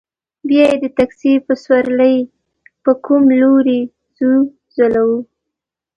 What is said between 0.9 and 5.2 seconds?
تکسي په سورلۍ په کوم لوري ځوځولو.